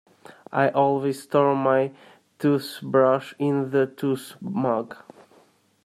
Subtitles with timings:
[0.51, 1.91] I always store my
[2.39, 4.95] toothbrush in the toothmug.